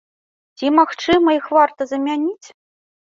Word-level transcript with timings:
Ці, 0.59 0.71
магчыма, 0.77 1.35
іх 1.39 1.45
варта 1.59 1.81
замяніць? 1.93 2.47